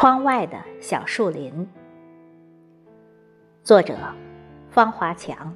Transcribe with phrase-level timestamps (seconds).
[0.00, 1.68] 窗外的小树林，
[3.64, 3.96] 作者
[4.70, 5.52] 方华强，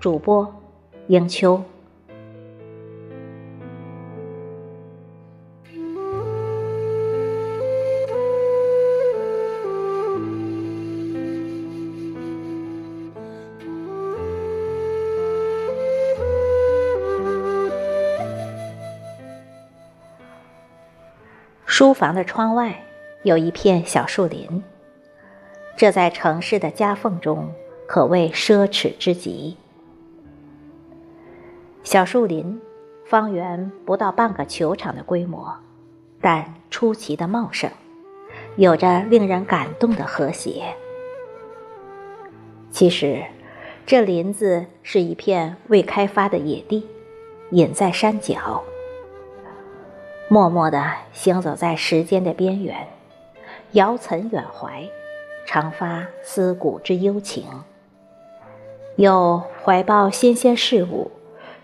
[0.00, 0.50] 主播
[1.08, 1.62] 迎秋。
[21.66, 22.82] 书房的窗外
[23.24, 24.64] 有一片小树林，
[25.76, 27.52] 这在城市的夹缝中
[27.86, 29.56] 可谓奢侈之极。
[31.84, 32.60] 小树林
[33.04, 35.54] 方圆不到半个球场的规模，
[36.20, 37.70] 但出奇的茂盛，
[38.56, 40.74] 有着令人感动的和谐。
[42.72, 43.22] 其实，
[43.86, 46.88] 这林子是一片未开发的野地，
[47.50, 48.64] 隐在山脚。
[50.28, 52.88] 默默地行走在时间的边缘，
[53.72, 54.86] 遥岑远怀，
[55.46, 57.44] 常发思古之幽情；
[58.96, 61.10] 又怀抱新鲜事物，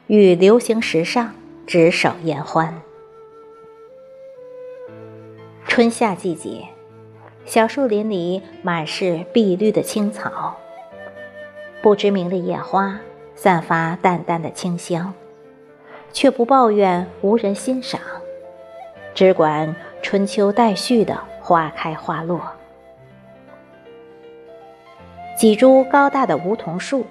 [0.07, 1.35] 与流行时尚
[1.67, 2.81] 执手言欢。
[5.67, 6.65] 春夏季节，
[7.45, 10.57] 小树林里满是碧绿的青草，
[11.83, 12.99] 不知名的野花
[13.35, 15.13] 散发淡淡的清香，
[16.15, 18.01] 却不抱怨无人欣赏。
[19.15, 21.19] 只管春秋待续的
[21.49, 22.43] 花开花落，
[25.35, 27.07] 几株高大的梧桐树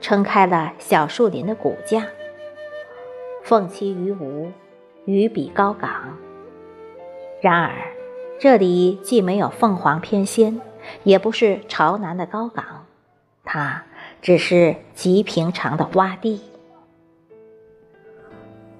[0.00, 2.06] 撑开了小树林的骨架，
[3.42, 4.50] 凤栖于梧，
[5.04, 6.16] 鱼比高岗。
[7.42, 7.70] 然而，
[8.40, 10.58] 这里既没有凤凰翩跹，
[11.04, 12.86] 也不是朝南的高岗，
[13.44, 13.84] 它
[14.22, 16.40] 只是极平常的洼地。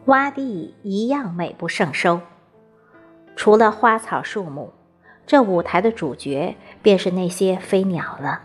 [0.06, 2.19] 洼地一样美不胜收。
[3.37, 4.72] 除了花草树木，
[5.27, 8.43] 这舞台的主角便是那些飞鸟了。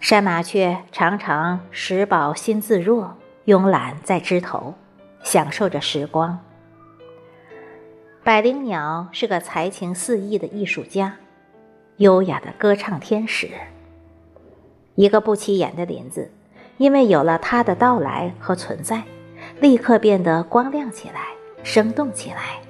[0.00, 4.74] 山麻雀常常食饱心自若，慵懒在枝头，
[5.22, 6.40] 享受着时光。
[8.24, 11.14] 百灵鸟是个才情四溢的艺术家，
[11.98, 13.48] 优雅的歌唱天使。
[14.94, 16.30] 一个不起眼的林子，
[16.78, 19.02] 因为有了它的到来和存在，
[19.60, 21.28] 立刻变得光亮起来，
[21.62, 22.60] 生动起来。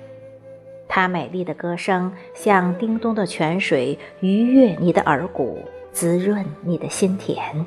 [0.95, 5.59] 它美丽的歌声像叮咚的泉水，愉悦你的耳骨，
[5.91, 7.65] 滋润你的心田。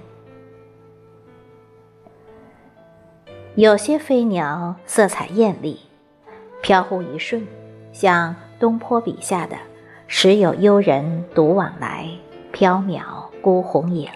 [3.56, 5.80] 有些飞鸟色彩艳丽，
[6.62, 7.48] 飘忽一瞬，
[7.92, 9.58] 像东坡笔下的
[10.06, 12.08] “时有幽人独往来，
[12.54, 13.02] 缥缈
[13.42, 14.08] 孤鸿影”。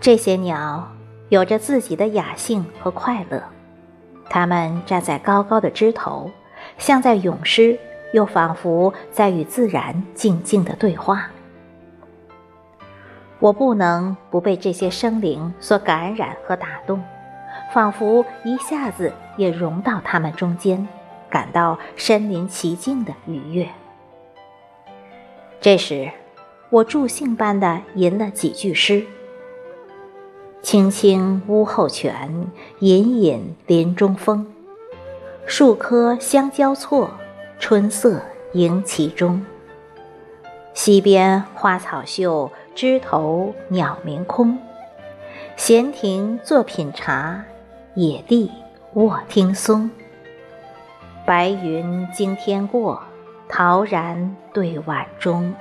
[0.00, 0.90] 这些鸟
[1.28, 3.42] 有着自己的雅兴和快乐，
[4.30, 6.30] 它们站在高高的枝头。
[6.78, 7.78] 像在咏诗，
[8.12, 11.30] 又仿佛在与自然静静的对话。
[13.40, 17.02] 我不能不被这些生灵所感染和打动，
[17.72, 20.88] 仿佛一下子也融到他们中间，
[21.28, 23.68] 感到身临其境的愉悦。
[25.60, 26.10] 这时，
[26.70, 29.04] 我助兴般的吟了几句诗
[30.62, 32.46] ：“青青屋后泉，
[32.78, 34.46] 隐隐林中风。”
[35.46, 37.10] 树棵相交错，
[37.58, 38.20] 春色
[38.54, 39.44] 迎其中。
[40.72, 44.58] 溪边花草秀，枝头鸟鸣空。
[45.54, 47.44] 闲庭坐品茶，
[47.94, 48.50] 野地
[48.94, 49.90] 卧听松。
[51.26, 53.02] 白云惊天过，
[53.46, 55.54] 陶然对晚钟。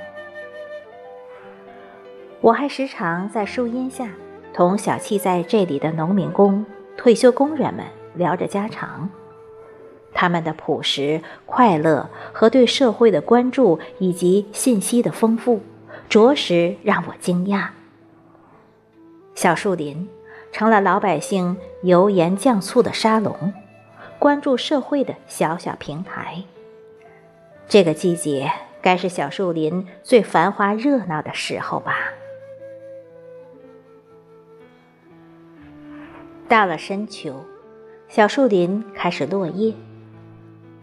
[2.40, 4.10] 我还时常在树荫下，
[4.54, 6.66] 同小憩在这里的农民工、
[6.98, 9.10] 退休工人们聊着家常。
[10.24, 15.60] 他们的朴实、快乐和对社会的关注，以及信息的丰富，
[16.08, 17.68] 着实让我惊讶。
[19.36, 20.08] 小树林
[20.54, 23.54] 成了老百姓油盐酱醋的沙龙，
[24.18, 26.42] 关注社会的小小平台。
[27.68, 28.50] 这个季节
[28.82, 31.98] 该是小树林最繁华热闹的时候吧？
[36.48, 37.44] 到了深秋，
[38.08, 39.74] 小树林开始落叶。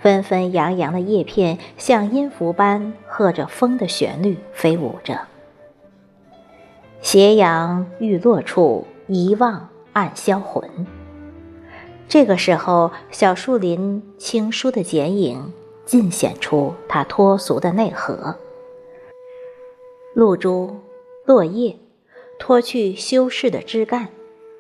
[0.01, 5.21] 纷纷扬扬的叶片像音符般和着风的旋律飞舞着。
[7.03, 10.87] 斜阳欲落处，一望暗销魂。
[12.09, 15.53] 这个时候，小树林青疏的剪影
[15.85, 18.37] 尽显出它脱俗的内核。
[20.15, 20.77] 露珠、
[21.25, 21.77] 落叶，
[22.39, 24.09] 脱去修饰的枝干，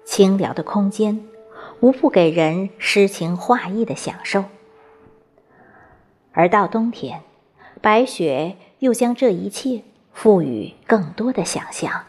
[0.05, 1.27] 清凉的空间，
[1.81, 4.45] 无不给人诗情画意的享受。
[6.32, 7.23] 而到冬天，
[7.81, 9.82] 白雪又将这一切
[10.12, 12.05] 赋予更多的想象。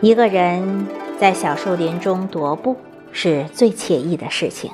[0.00, 0.86] 一个人
[1.18, 2.76] 在小树林中踱步，
[3.12, 4.70] 是最惬意的事情。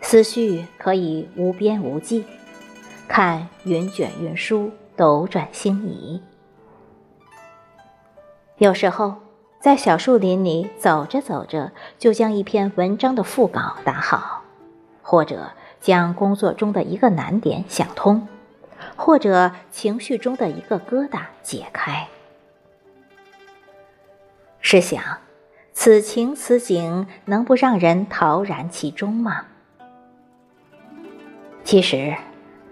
[0.00, 2.24] 思绪可以无边无际，
[3.06, 6.22] 看云卷云舒，斗转星移。
[8.56, 9.16] 有时候，
[9.60, 14.37] 在小树林里走着走着，就将一篇文章的副稿打好，
[15.10, 18.28] 或者将工作中的一个难点想通，
[18.94, 22.06] 或者情绪中的一个疙瘩解开。
[24.60, 25.02] 试想，
[25.72, 29.46] 此情此景，能不让人陶然其中吗？
[31.64, 32.14] 其实，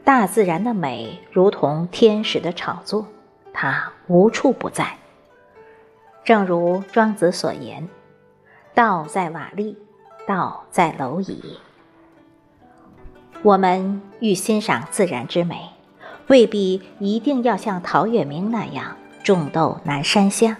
[0.04, 3.06] 大自然的美如同天使的炒作，
[3.54, 4.98] 它无处不在。
[6.22, 7.88] 正如庄子所言
[8.76, 9.74] ：“道在瓦砾，
[10.26, 11.58] 道在蝼蚁。”
[13.42, 15.70] 我们欲欣赏自然之美，
[16.26, 20.56] 未必一定要像陶渊明那样种豆南山下，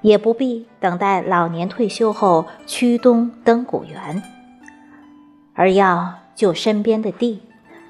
[0.00, 4.22] 也不必等待老年退休后驱东登古原，
[5.54, 6.14] 而要。
[6.36, 7.40] 就身边的地，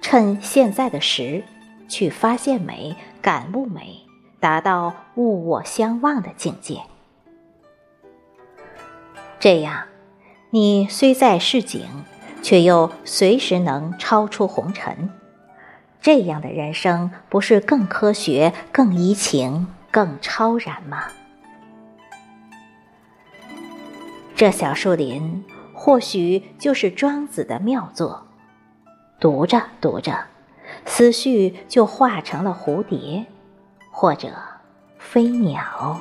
[0.01, 1.43] 趁现在的时，
[1.89, 4.03] 去发现美、感悟美，
[4.39, 6.83] 达到物我相忘的境界。
[9.41, 9.87] 这样，
[10.51, 11.85] 你虽在市井，
[12.47, 15.11] 却又随时能超出红尘。
[16.01, 21.09] 这样的人生，不是更科学、更怡情、更超然吗？
[24.37, 25.45] 这小树林，
[25.75, 28.29] 或许就是庄子的妙作。
[29.19, 30.17] 读着读着，
[30.85, 33.27] 思绪就化成了蝴蝶，
[33.91, 34.29] 或者
[35.01, 36.01] 飞鸟。